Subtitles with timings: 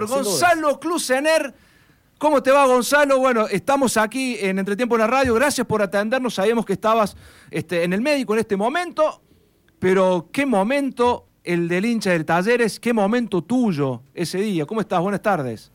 [0.00, 1.54] señor, Gonzalo Clusener.
[2.18, 3.18] ¿Cómo te va, Gonzalo?
[3.18, 5.34] Bueno, estamos aquí en Entretiempo en la Radio.
[5.34, 6.34] Gracias por atendernos.
[6.34, 7.16] Sabíamos que estabas
[7.50, 9.20] este, en el médico en este momento,
[9.78, 14.64] pero qué momento el del hincha del Talleres, qué momento tuyo ese día.
[14.66, 15.00] ¿Cómo estás?
[15.00, 15.70] Buenas tardes.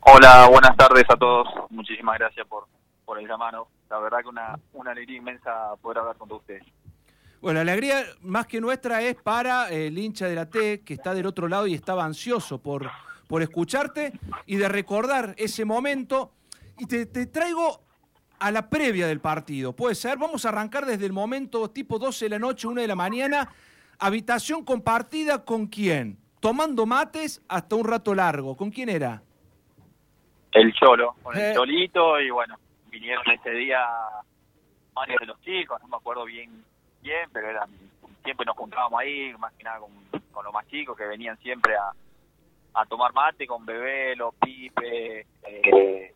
[0.00, 1.46] Hola, buenas tardes a todos.
[1.70, 2.66] Muchísimas gracias por,
[3.04, 3.68] por el llamado.
[3.90, 6.64] La verdad que una, una alegría inmensa poder hablar con todos ustedes.
[7.40, 11.14] Bueno, la alegría más que nuestra es para el hincha de la T, que está
[11.14, 12.90] del otro lado y estaba ansioso por,
[13.28, 14.12] por escucharte
[14.46, 16.32] y de recordar ese momento.
[16.78, 17.80] Y te, te traigo
[18.40, 19.72] a la previa del partido.
[19.72, 22.88] Puede ser, vamos a arrancar desde el momento tipo 12 de la noche, 1 de
[22.88, 23.48] la mañana.
[24.00, 26.18] Habitación compartida con quién?
[26.40, 28.56] Tomando mates hasta un rato largo.
[28.56, 29.22] ¿Con quién era?
[30.52, 31.52] El Cholo, con el Eh.
[31.54, 32.56] Cholito y bueno,
[32.90, 33.80] vinieron ese día
[34.92, 36.64] varios de los chicos, no me acuerdo bien
[37.02, 37.70] quién, pero eran,
[38.24, 41.92] siempre nos juntábamos ahí, más que nada con, los más chicos que venían siempre a,
[42.88, 46.14] tomar mate con Bebelo, Pipe, eh,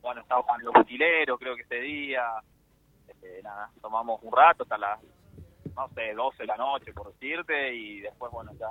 [0.00, 2.24] bueno, estaban los utileros creo que ese día,
[3.22, 5.00] eh, nada, tomamos un rato hasta las,
[5.76, 8.68] no sé, 12 de la noche por decirte y después bueno, ya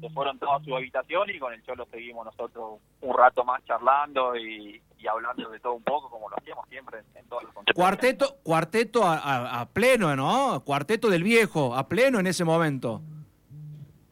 [0.00, 3.64] se fueron todos a su habitación y con el Cholo seguimos nosotros un rato más
[3.64, 7.44] charlando y, y hablando de todo un poco como lo hacíamos siempre en, en todos
[7.44, 7.52] los.
[7.74, 10.62] Cuarteto, cuarteto a, a- a pleno, ¿no?
[10.64, 13.00] Cuarteto del viejo, a pleno en ese momento.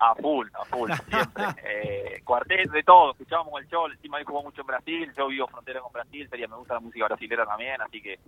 [0.03, 1.45] A full, a full, siempre.
[1.65, 5.47] eh, cuarteto de todo, escuchábamos el Cholo, encima él jugó mucho en Brasil, yo vivo
[5.49, 8.19] frontera con Brasil, sería, me gusta la música brasilera también, así que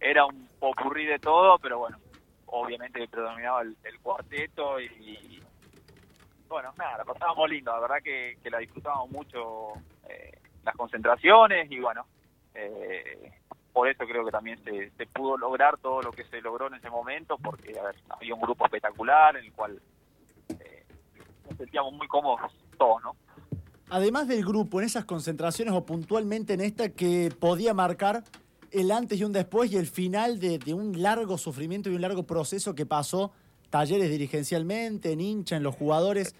[0.00, 1.98] era un popurrí de todo, pero bueno,
[2.46, 5.40] obviamente predominaba el, el cuarteto y
[6.48, 9.72] bueno, nada, la pasábamos lindo, la verdad que, que la disfrutábamos mucho
[10.08, 12.06] eh, las concentraciones y bueno,
[12.54, 13.32] eh,
[13.72, 16.74] por eso creo que también se, se pudo lograr todo lo que se logró en
[16.74, 19.80] ese momento, porque a ver, había un grupo espectacular en el cual
[20.48, 20.84] eh,
[21.48, 23.14] nos sentíamos muy cómodos todos, ¿no?
[23.90, 28.22] Además del grupo, en esas concentraciones o puntualmente en esta que podía marcar
[28.70, 32.02] el antes y un después y el final de, de un largo sufrimiento y un
[32.02, 33.32] largo proceso que pasó
[33.70, 36.34] talleres dirigencialmente, en hincha, en los jugadores.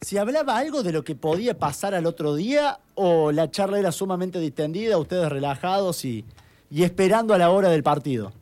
[0.00, 3.90] ¿Se hablaba algo de lo que podía pasar al otro día o la charla era
[3.90, 6.24] sumamente distendida, ustedes relajados y,
[6.70, 8.32] y esperando a la hora del partido?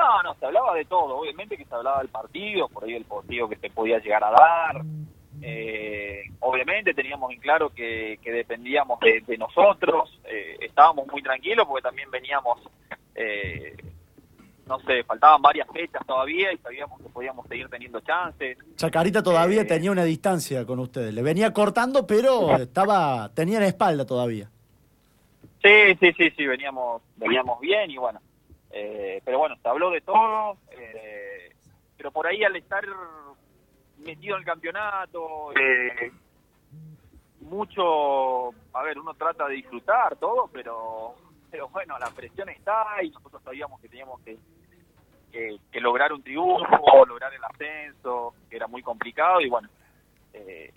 [0.00, 3.04] No, no, se hablaba de todo, obviamente que se hablaba del partido, por ahí del
[3.04, 4.82] partido que se podía llegar a dar.
[5.42, 11.66] Eh, obviamente teníamos en claro que, que dependíamos de, de nosotros, eh, estábamos muy tranquilos
[11.66, 12.60] porque también veníamos,
[13.14, 13.76] eh,
[14.70, 18.56] no sé, faltaban varias fechas todavía y sabíamos que podíamos seguir teniendo chances.
[18.76, 19.64] Chacarita todavía Eh.
[19.66, 21.12] tenía una distancia con ustedes.
[21.12, 24.48] Le venía cortando, pero estaba tenía la espalda todavía.
[25.62, 28.20] Sí, sí, sí, sí, veníamos, veníamos bien y bueno,
[28.70, 31.52] eh, pero bueno, se habló de todo, eh,
[31.96, 32.82] pero por ahí al estar
[33.98, 36.12] metido en el campeonato, eh,
[37.40, 41.14] mucho, a ver, uno trata de disfrutar todo, pero,
[41.50, 44.38] pero bueno, la presión está y nosotros sabíamos que teníamos que,
[45.30, 49.68] que, que lograr un triunfo, lograr el ascenso, que era muy complicado y bueno,
[50.32, 50.72] eh,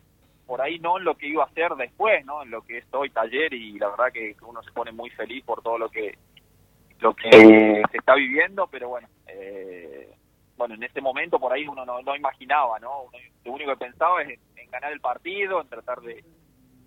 [0.45, 2.43] por ahí no en lo que iba a hacer después, ¿no?
[2.43, 5.43] En lo que es hoy taller y la verdad que uno se pone muy feliz
[5.45, 6.17] por todo lo que
[6.99, 7.29] lo que
[7.91, 10.09] se está viviendo, pero bueno, eh,
[10.55, 13.01] bueno, en ese momento por ahí uno no, no imaginaba, ¿no?
[13.03, 16.23] Uno- lo único que pensaba es en, en ganar el partido, en tratar de,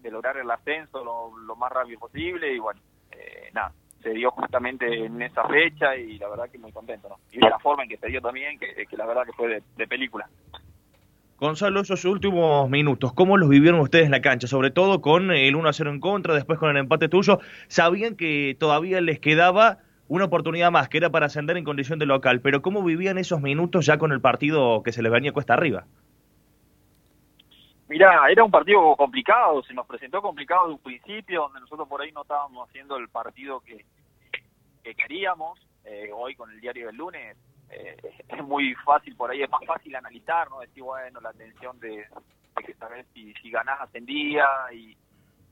[0.00, 3.72] de lograr el ascenso lo, lo más rápido posible y bueno, eh, nada,
[4.06, 7.16] se dio justamente en esa fecha y la verdad que muy contento, ¿no?
[7.32, 9.48] Y de la forma en que se dio también, que, que la verdad que fue
[9.48, 10.28] de, de película.
[11.40, 14.46] Gonzalo, esos últimos minutos, ¿cómo los vivieron ustedes en la cancha?
[14.46, 17.40] Sobre todo con el 1 a 0 en contra, después con el empate tuyo.
[17.66, 22.06] Sabían que todavía les quedaba una oportunidad más, que era para ascender en condición de
[22.06, 25.54] local, pero ¿cómo vivían esos minutos ya con el partido que se les venía cuesta
[25.54, 25.84] arriba?
[27.88, 32.00] Mirá, era un partido complicado, se nos presentó complicado de un principio, donde nosotros por
[32.00, 33.84] ahí no estábamos haciendo el partido que,
[34.86, 35.58] que queríamos.
[35.84, 37.36] Eh, hoy con el diario del lunes
[37.70, 37.96] eh,
[38.28, 40.60] es muy fácil, por ahí es más fácil analizar, ¿no?
[40.60, 42.06] Decir, bueno, la tensión de,
[42.56, 44.96] de que sabes si, si ganás ascendía y,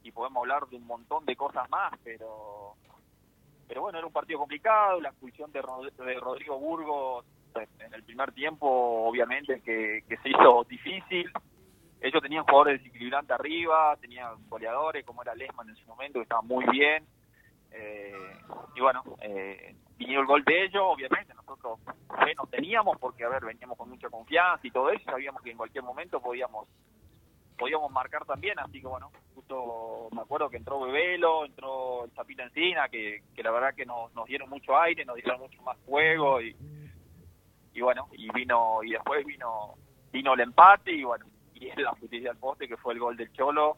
[0.02, 2.74] y podemos hablar de un montón de cosas más, pero
[3.66, 7.24] pero bueno, era un partido complicado, la expulsión de, de Rodrigo Burgos
[7.78, 11.30] en el primer tiempo, obviamente que, que se hizo difícil.
[12.00, 16.42] Ellos tenían jugadores desequilibrantes arriba, tenían goleadores como era Lesman en su momento, que estaba
[16.42, 17.06] muy bien.
[17.76, 18.36] Eh,
[18.76, 21.80] y bueno, eh, vino el gol de ellos, obviamente nosotros
[22.24, 25.50] fe no teníamos porque, a ver, veníamos con mucha confianza y todo eso, sabíamos que
[25.50, 26.68] en cualquier momento podíamos
[27.58, 32.42] podíamos marcar también, así que bueno, justo me acuerdo que entró Bebelo, entró el Zapita
[32.42, 35.76] Encina, que, que la verdad que nos, nos dieron mucho aire, nos dieron mucho más
[35.86, 36.56] juego y,
[37.72, 39.74] y bueno, y vino, y después vino,
[40.12, 43.32] vino el empate y bueno, y la justicia al poste, que fue el gol del
[43.32, 43.76] Cholo.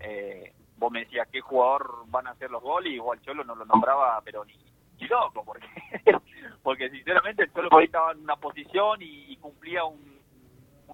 [0.00, 3.54] Eh, vos me decías qué jugador van a hacer los goles, y igual Cholo no
[3.54, 4.54] lo nombraba, pero ni,
[5.00, 5.66] ni loco, porque,
[6.62, 10.14] porque sinceramente el Cholo estaba en una posición y, cumplía un,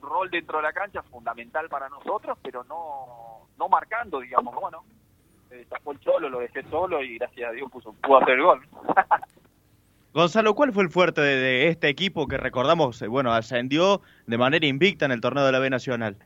[0.00, 4.82] rol dentro de la cancha fundamental para nosotros, pero no, no marcando, digamos, bueno.
[5.50, 8.67] Eh, el Cholo, lo dejé solo y gracias a Dios puso, pudo hacer el gol.
[10.12, 14.67] Gonzalo, ¿cuál fue el fuerte de, este equipo que recordamos, eh, bueno, ascendió de manera
[14.67, 16.17] invicta en el torneo de la B Nacional?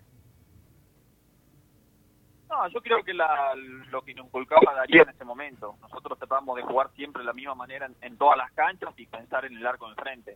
[2.73, 5.77] Yo creo que lo que nos inculcaba Darío en ese momento.
[5.81, 9.45] Nosotros tratamos de jugar siempre de la misma manera en, todas las canchas y pensar
[9.45, 10.35] en el arco enfrente.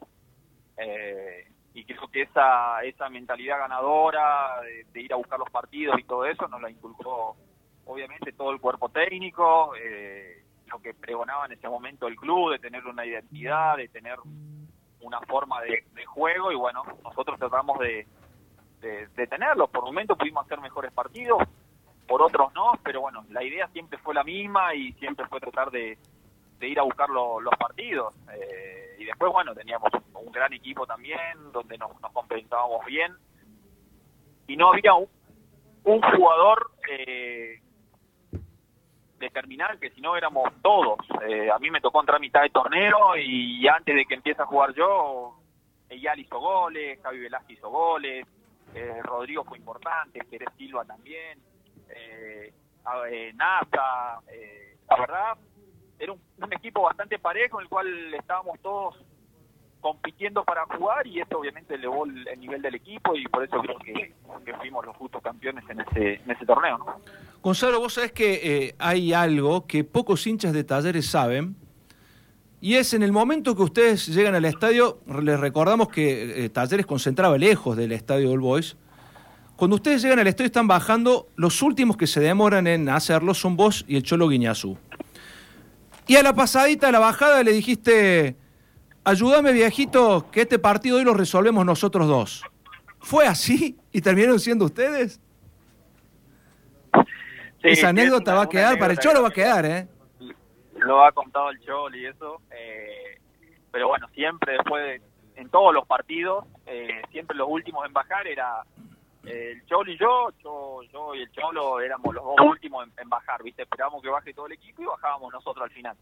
[0.76, 4.60] Eh, y creo que esa esa mentalidad ganadora
[4.92, 7.36] de, ir a buscar los partidos y todo eso nos la inculcó
[7.86, 9.74] obviamente todo el cuerpo técnico.
[9.76, 14.19] Eh, lo que pregonaba en ese momento el club, de tener una identidad, de tener
[15.00, 18.06] una forma de, juego y bueno, nosotros tratamos de,
[18.81, 19.69] de, tenerlo.
[19.69, 21.42] Por momentos pudimos hacer mejores partidos,
[22.08, 25.70] por otros no, pero bueno, la idea siempre fue la misma y siempre fue tratar
[25.70, 25.99] de,
[26.62, 28.14] ir a buscar los partidos.
[28.32, 33.12] Eh, y después, bueno, teníamos un, gran equipo también, donde nos, nos complementábamos bien.
[34.46, 35.06] Y no había un,
[35.84, 37.60] jugador eh,
[39.19, 40.99] determinar que si no éramos todos.
[41.28, 44.40] Eh, a mí me tocó entrar a mitad de torneo y antes de que empiece
[44.40, 45.38] a jugar yo,
[45.90, 48.26] Eyal hizo goles, Javi Velázquez hizo goles,
[48.75, 51.38] eh, Rodrigo fue importante, Jerez Silva también,
[51.94, 52.52] eh,
[53.11, 54.20] eh Nasa,
[54.88, 55.38] la verdad,
[55.99, 58.96] era un, equipo bastante parejo en el cual estábamos todos
[59.81, 63.79] compitiendo para jugar y esto obviamente elevó el, nivel del equipo y por eso creo
[63.79, 64.14] que,
[64.58, 67.00] fuimos los justos campeones en ese, torneo.
[67.43, 71.55] Gonzalo, vos sabés que eh, hay algo que pocos hinchas de talleres saben
[72.61, 76.87] y es en el momento que ustedes llegan al estadio, les recordamos que eh, Talleres
[76.87, 78.76] concentraba lejos del estadio del Boys.
[79.58, 83.56] Cuando ustedes llegan al estadio están bajando, los últimos que se demoran en hacerlo son
[83.56, 84.78] vos y el Cholo Guiñazú.
[86.06, 88.37] Y a la pasadita, a la bajada, le dijiste,
[89.02, 92.44] ayúdame viejito, que este partido hoy lo resolvemos nosotros dos.
[93.00, 95.20] ¿Fue así y terminaron siendo ustedes?
[97.60, 99.88] Esa anécdota va a quedar, para el Cholo va a quedar, ¿eh?
[100.76, 102.40] Lo ha contado el Cholo y eso.
[102.52, 103.19] Eh,
[103.72, 105.02] pero bueno, siempre después,
[105.34, 108.62] en todos los partidos, eh, siempre los últimos en bajar era
[109.28, 113.42] el Cholo y yo, yo, yo y el Cholo éramos los dos últimos en, bajar,
[113.42, 113.62] ¿viste?
[113.62, 115.96] Esperábamos que baje todo el equipo y bajábamos nosotros al final.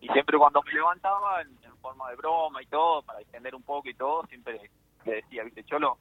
[0.00, 3.88] Y siempre cuando me levantaba, en forma de broma y todo, para extender un poco
[3.88, 4.70] y todo, siempre
[5.04, 5.98] le decía, viste, Cholo,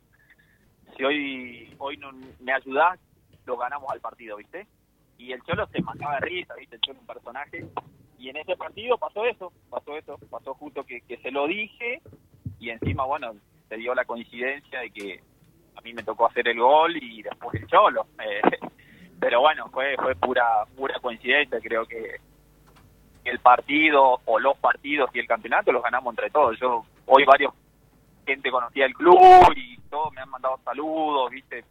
[0.95, 2.99] si hoy hoy no me ayudás,
[3.45, 4.67] lo ganamos al partido, viste.
[5.17, 7.65] Y el Cholo se mataba de risa, viste, el Cholo un personaje.
[8.17, 12.01] Y en ese partido pasó eso, pasó eso, pasó justo que, que se lo dije
[12.59, 13.33] y encima, bueno,
[13.67, 15.23] se dio la coincidencia de que
[15.75, 18.07] a mí me tocó hacer el gol y después el Cholo.
[18.23, 18.41] Eh,
[19.19, 22.19] pero bueno, fue fue pura pura coincidencia, creo que
[23.23, 26.59] el partido o los partidos y el campeonato los ganamos entre todos.
[26.59, 27.53] Yo hoy varios
[28.25, 29.19] gente conocía el club
[29.55, 31.63] y todos me han mandado saludos, viste,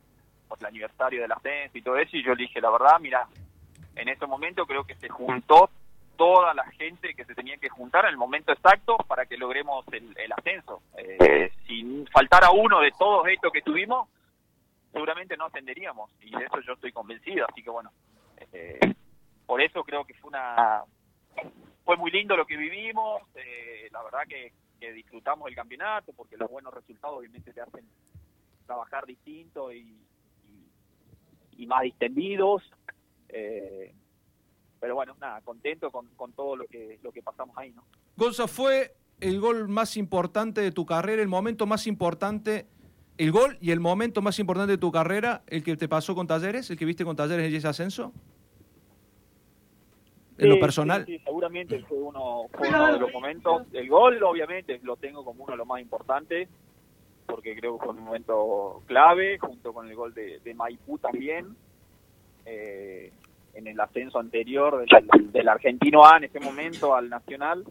[0.48, 3.26] por el aniversario del ascenso y todo eso y yo le dije la verdad, mira,
[3.96, 5.70] en ese momento creo que se juntó
[6.20, 9.86] toda la gente que se tenía que juntar en el momento exacto para que logremos
[9.90, 10.82] el, ascenso.
[10.98, 14.06] Eh, si faltara uno de todos estos que tuvimos,
[14.92, 17.90] seguramente no ascenderíamos y de eso yo estoy convencido, así que bueno,
[18.52, 18.78] eh,
[19.46, 20.84] por eso creo que fue una
[21.86, 24.52] fue muy lindo lo que vivimos, eh, la verdad que,
[24.92, 27.86] disfrutamos el campeonato porque los buenos resultados obviamente te hacen
[28.66, 29.98] trabajar distinto y,
[31.56, 32.62] y, más distendidos.
[33.28, 33.94] Eh,
[34.80, 37.84] pero bueno, nada, contento con, con, todo lo que, lo que pasamos ahí, ¿no?
[38.16, 42.66] Gonza, fue el gol más importante de tu carrera, el momento más importante,
[43.18, 46.26] el gol y el momento más importante de tu carrera, el que te pasó con
[46.26, 48.12] Talleres, el que viste con Talleres en ese ascenso?
[50.40, 51.04] en lo personal.
[51.04, 53.66] Sí, seguramente fue uno, de los momentos.
[53.72, 56.48] El gol, obviamente, lo tengo como uno de los más importantes,
[57.26, 61.56] porque creo que fue un momento clave, junto con el gol de, Maipú también,
[62.46, 63.12] eh,
[63.54, 64.84] en el ascenso anterior
[65.32, 67.64] del, argentino A en ese momento al Nacional.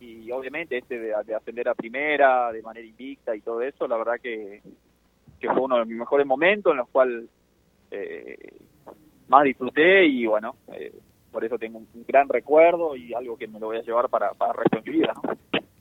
[0.00, 4.20] Y obviamente este de, ascender a primera, de manera invicta y todo eso, la verdad
[4.22, 4.60] que,
[5.40, 7.24] que fue uno de mis mejores momentos en los cuales
[7.90, 8.36] eh,
[9.28, 10.92] más disfruté y bueno, eh,
[11.32, 14.32] por eso tengo un, gran recuerdo y algo que me lo voy a llevar para,
[14.34, 15.14] para el resto de mi vida.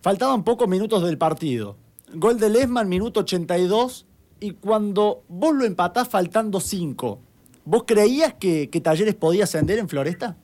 [0.01, 1.75] Faltaban pocos minutos del partido.
[2.13, 4.05] Gol de Lesman, minuto 82,
[4.39, 7.19] y cuando vos lo empatás faltando 5,
[7.65, 10.35] ¿vos creías que, Talleres podía ascender en Floresta?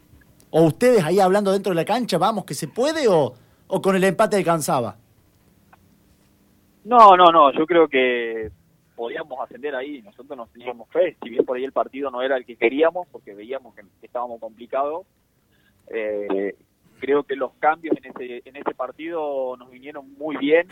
[0.52, 3.34] ¿O ustedes ahí hablando dentro de la cancha, vamos, que se puede, o,
[3.82, 4.98] con el empate alcanzaba?
[6.86, 8.52] No, no, no, yo creo que
[8.96, 12.36] podíamos ascender ahí, nosotros nos teníamos fe, si bien por ahí el partido no era
[12.36, 15.06] el que queríamos, porque veíamos que, estábamos complicados,
[15.88, 16.56] eh,
[17.00, 20.68] creo que los cambios en ese, en ese partido nos vinieron muy bien,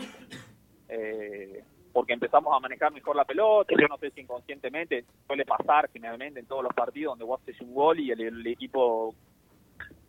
[0.88, 1.64] eh,
[1.98, 6.38] porque empezamos a manejar mejor la pelota, yo no sé si inconscientemente, suele pasar generalmente
[6.38, 9.16] en todos los partidos donde vos haces un gol y el, equipo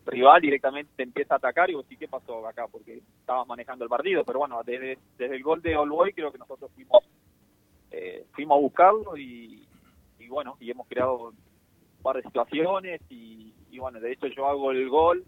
[0.05, 2.67] rival directamente te empieza a atacar y vos sí, ¿qué pasó acá?
[2.67, 6.37] Porque estabas manejando el partido, pero bueno, desde, desde el gol de Olboy creo que
[6.37, 7.03] nosotros fuimos
[7.89, 9.67] eh, fuimos a buscarlo y,
[10.27, 14.87] bueno, y hemos creado un par de situaciones y, bueno, de hecho yo hago el
[14.89, 15.25] gol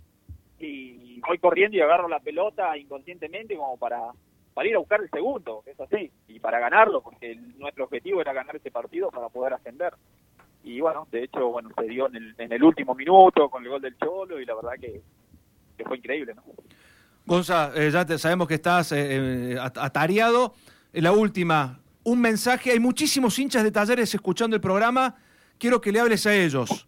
[0.60, 4.12] y voy corriendo y agarro la pelota inconscientemente como para,
[4.54, 8.34] para ir a buscar el segundo, es así, y para ganarlo, porque nuestro objetivo era
[8.34, 9.94] ganar ese partido para poder ascender.
[10.64, 13.70] Y bueno, de hecho, bueno, se dio en el, en el último minuto con el
[13.70, 15.02] gol del Cholo y la verdad que,
[15.86, 16.44] fue increíble, ¿no?
[17.26, 20.54] Gonza, eh, ya te, sabemos que estás eh, atareado.
[20.94, 22.72] La última, un mensaje.
[22.72, 25.16] Hay muchísimos hinchas de talleres escuchando el programa.
[25.58, 26.88] Quiero que le hables a ellos.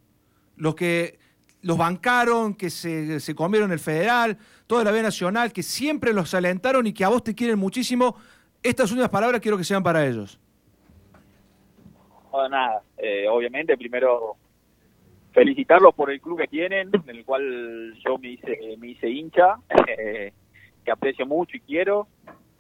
[0.56, 1.18] Los que
[1.62, 6.34] los bancaron, que se, se comieron el federal, toda la B Nacional, que siempre los
[6.34, 8.18] alentaron y que a vos te quieren muchísimo.
[8.64, 10.40] Estas últimas palabras quiero que sean para ellos.
[12.32, 14.38] Bueno, nada, eh, obviamente primero
[15.34, 19.58] felicitarlos por el club que tienen, en el cual yo me hice, me hice hincha,
[19.88, 20.32] eh,
[20.86, 22.08] que aprecio mucho y quiero.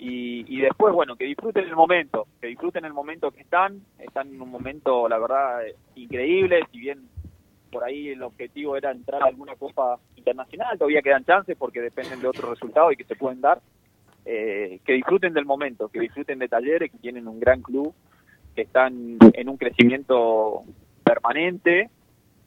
[0.05, 4.41] Y, después, bueno, que disfruten el momento, que disfruten el momento que están, están en
[4.41, 5.61] un momento, la verdad,
[5.95, 7.07] increíble, si bien
[7.71, 12.19] por ahí el objetivo era entrar a alguna copa internacional, todavía quedan chances porque dependen
[12.19, 13.61] de otros resultados y que se pueden dar,
[14.25, 17.93] eh, que disfruten del momento, que disfruten de talleres, que tienen un gran club,
[18.55, 20.61] que están en un crecimiento
[21.03, 21.89] permanente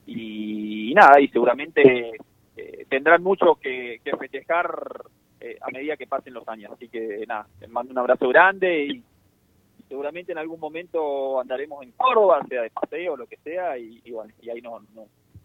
[0.07, 2.13] y, nada, y seguramente
[2.57, 5.03] eh, tendrán mucho que, que festejar
[5.41, 6.73] eh, a medida que pasen los años.
[6.73, 9.03] Así que nada, les mando un abrazo grande y
[9.89, 14.11] seguramente en algún momento andaremos en Córdoba, sea de paseo o lo que sea, y,
[14.11, 14.81] bueno, y ahí no,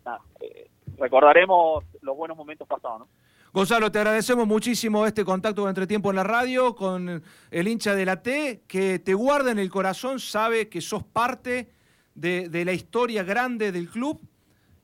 [0.06, 3.08] nada, eh, recordaremos los buenos momentos pasados, ¿no?
[3.54, 8.06] Gonzalo, te agradecemos muchísimo este contacto entre tiempo en la radio con el hincha de
[8.06, 11.70] la T, que te guarda en el corazón, sabe que sos parte
[12.16, 14.22] de, de la historia grande del club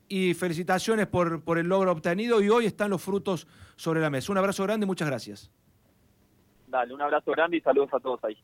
[0.10, 3.48] y felicitaciones por, por el logro obtenido y hoy están los frutos
[3.78, 4.34] sobre la mesa.
[4.34, 5.50] Un abrazo grande y muchas gracias.
[6.68, 8.36] Dale, un abrazo grande y saludos a todos ahí.